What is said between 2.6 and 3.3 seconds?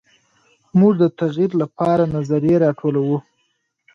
راټولوو.